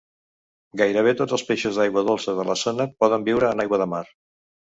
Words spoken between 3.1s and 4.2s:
viure en aigua de mar.